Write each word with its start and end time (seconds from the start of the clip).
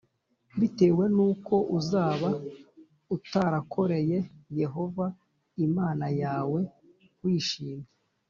bitewe 0.59 1.03
n’uko 1.15 1.55
uzaba 1.77 2.29
utarakoreye 3.15 4.17
yehova 4.59 5.05
imana 5.65 6.05
yawe 6.21 6.59
wishimye 7.23 7.87